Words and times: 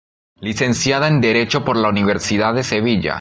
Licenciada 0.39 1.07
en 1.07 1.21
Derecho 1.21 1.63
por 1.63 1.77
la 1.77 1.87
Universidad 1.89 2.55
de 2.55 2.63
Sevilla. 2.63 3.09